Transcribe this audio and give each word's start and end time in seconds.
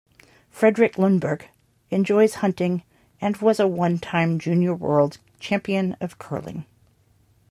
Fredrik 0.51 0.95
Lundberg 0.95 1.43
enjoys 1.91 2.33
hunting 2.41 2.81
and 3.21 3.37
was 3.37 3.59
a 3.59 3.67
one-time 3.67 4.39
junior 4.39 4.73
world 4.73 5.19
champion 5.39 5.95
of 6.01 6.17
curling. 6.17 6.65